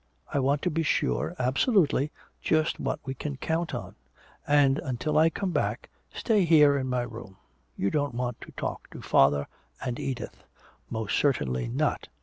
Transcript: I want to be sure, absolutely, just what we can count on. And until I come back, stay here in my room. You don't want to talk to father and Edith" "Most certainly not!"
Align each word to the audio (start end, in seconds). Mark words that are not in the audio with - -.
I 0.33 0.39
want 0.39 0.63
to 0.63 0.71
be 0.71 0.81
sure, 0.81 1.35
absolutely, 1.37 2.11
just 2.41 2.79
what 2.79 2.99
we 3.05 3.13
can 3.13 3.37
count 3.37 3.75
on. 3.75 3.93
And 4.47 4.79
until 4.79 5.15
I 5.15 5.29
come 5.29 5.51
back, 5.51 5.91
stay 6.11 6.43
here 6.43 6.75
in 6.75 6.87
my 6.87 7.03
room. 7.03 7.37
You 7.77 7.91
don't 7.91 8.15
want 8.15 8.41
to 8.41 8.51
talk 8.53 8.89
to 8.93 9.03
father 9.03 9.45
and 9.79 9.99
Edith" 9.99 10.43
"Most 10.89 11.15
certainly 11.19 11.67
not!" 11.67 12.07